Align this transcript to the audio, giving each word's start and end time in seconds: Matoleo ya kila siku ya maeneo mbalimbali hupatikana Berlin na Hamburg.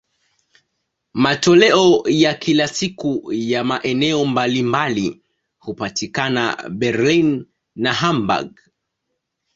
Matoleo 1.13 2.03
ya 2.09 2.33
kila 2.33 2.67
siku 2.67 3.29
ya 3.33 3.63
maeneo 3.63 4.25
mbalimbali 4.25 5.21
hupatikana 5.59 6.69
Berlin 6.69 7.45
na 7.75 7.93
Hamburg. 7.93 8.51